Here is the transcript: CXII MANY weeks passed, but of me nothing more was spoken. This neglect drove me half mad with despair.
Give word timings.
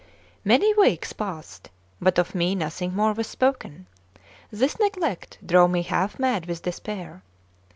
CXII 0.01 0.45
MANY 0.45 0.73
weeks 0.73 1.13
passed, 1.13 1.69
but 2.01 2.17
of 2.17 2.33
me 2.33 2.55
nothing 2.55 2.95
more 2.95 3.13
was 3.13 3.27
spoken. 3.27 3.85
This 4.49 4.79
neglect 4.79 5.37
drove 5.45 5.69
me 5.69 5.83
half 5.83 6.17
mad 6.17 6.47
with 6.47 6.63
despair. 6.63 7.21